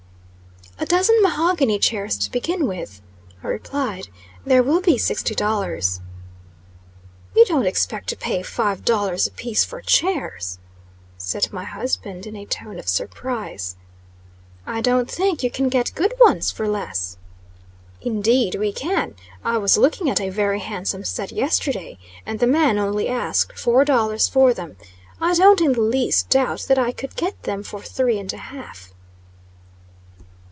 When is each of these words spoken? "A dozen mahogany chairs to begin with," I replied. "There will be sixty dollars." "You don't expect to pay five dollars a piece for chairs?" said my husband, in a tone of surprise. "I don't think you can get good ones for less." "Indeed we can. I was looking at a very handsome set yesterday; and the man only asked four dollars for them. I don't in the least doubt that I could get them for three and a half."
"A 0.79 0.85
dozen 0.87 1.21
mahogany 1.21 1.77
chairs 1.77 2.17
to 2.17 2.31
begin 2.31 2.67
with," 2.67 3.03
I 3.43 3.47
replied. 3.49 4.07
"There 4.43 4.63
will 4.63 4.81
be 4.81 4.97
sixty 4.97 5.35
dollars." 5.35 6.01
"You 7.35 7.45
don't 7.45 7.67
expect 7.67 8.09
to 8.09 8.17
pay 8.17 8.41
five 8.41 8.83
dollars 8.83 9.27
a 9.27 9.31
piece 9.31 9.63
for 9.63 9.79
chairs?" 9.81 10.57
said 11.17 11.53
my 11.53 11.63
husband, 11.65 12.25
in 12.25 12.35
a 12.35 12.47
tone 12.47 12.79
of 12.79 12.89
surprise. 12.89 13.77
"I 14.65 14.81
don't 14.81 15.09
think 15.09 15.43
you 15.43 15.51
can 15.51 15.69
get 15.69 15.93
good 15.93 16.15
ones 16.19 16.49
for 16.49 16.67
less." 16.67 17.17
"Indeed 18.01 18.55
we 18.55 18.73
can. 18.73 19.15
I 19.45 19.59
was 19.59 19.77
looking 19.77 20.09
at 20.09 20.19
a 20.19 20.29
very 20.31 20.59
handsome 20.61 21.03
set 21.05 21.31
yesterday; 21.31 21.99
and 22.25 22.39
the 22.39 22.47
man 22.47 22.79
only 22.79 23.07
asked 23.07 23.55
four 23.57 23.85
dollars 23.85 24.27
for 24.27 24.51
them. 24.51 24.77
I 25.21 25.35
don't 25.35 25.61
in 25.61 25.73
the 25.73 25.81
least 25.81 26.29
doubt 26.31 26.65
that 26.67 26.79
I 26.79 26.91
could 26.91 27.15
get 27.15 27.43
them 27.43 27.61
for 27.61 27.83
three 27.83 28.17
and 28.17 28.33
a 28.33 28.37
half." 28.37 28.89